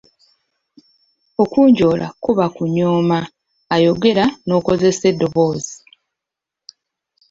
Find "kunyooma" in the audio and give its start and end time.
2.55-3.19